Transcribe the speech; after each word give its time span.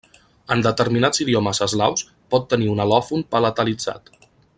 En 0.53 0.61
determinats 0.67 1.21
idiomes 1.25 1.59
eslaus 1.65 2.05
pot 2.35 2.47
tenir 2.55 2.71
un 2.77 2.81
al·lòfon 2.87 3.25
palatalitzat. 3.37 4.11